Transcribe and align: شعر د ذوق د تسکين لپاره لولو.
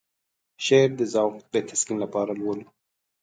شعر 0.65 0.89
د 0.99 1.01
ذوق 1.13 1.33
د 1.53 1.55
تسکين 1.69 1.97
لپاره 2.03 2.31
لولو. 2.39 2.65